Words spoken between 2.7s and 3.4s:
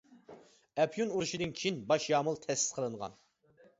قىلىنغان.